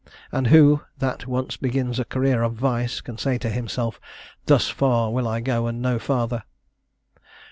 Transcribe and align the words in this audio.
And 0.31 0.47
who, 0.47 0.81
that 0.97 1.27
once 1.27 1.57
begins 1.57 1.99
a 1.99 2.05
career 2.05 2.41
of 2.41 2.53
vice, 2.55 3.01
can 3.01 3.19
say 3.19 3.37
to 3.37 3.51
himself, 3.51 4.01
"Thus 4.47 4.67
far 4.67 5.11
will 5.13 5.27
I 5.27 5.41
go, 5.41 5.67
and 5.67 5.79
no 5.79 5.99
farther?" 5.99 6.41